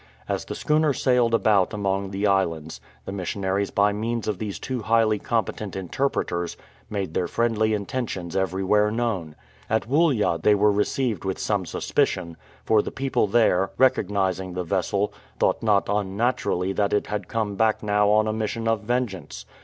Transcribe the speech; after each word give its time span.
As 0.27 0.45
the 0.45 0.55
schooner 0.55 0.93
sailed 0.93 1.35
about 1.35 1.75
among 1.75 2.09
the 2.09 2.25
islands, 2.25 2.81
the 3.05 3.11
missionaries 3.11 3.69
by 3.69 3.93
means 3.93 4.27
of 4.27 4.39
these 4.39 4.57
two 4.57 4.81
highly 4.81 5.19
competent 5.19 5.75
interpreters 5.75 6.57
made 6.89 7.13
their 7.13 7.27
friendly 7.27 7.75
intentions 7.75 8.35
everywhere 8.35 8.89
known. 8.89 9.35
At 9.69 9.87
Woollya 9.87 10.41
they 10.41 10.55
were 10.55 10.71
received 10.71 11.23
with 11.23 11.37
some 11.37 11.67
suspicion, 11.67 12.35
for 12.65 12.81
the 12.81 12.89
people 12.89 13.27
there, 13.27 13.69
recognizing 13.77 14.53
the 14.55 14.63
vessel, 14.63 15.13
thought 15.37 15.61
not 15.61 15.87
unnaturally 15.87 16.73
that 16.73 16.93
it 16.93 17.05
had 17.05 17.27
come 17.27 17.55
back 17.55 17.83
now 17.83 18.09
on 18.09 18.25
a 18.27 18.33
mission 18.33 18.67
of 18.67 18.81
vengeance. 18.81 19.45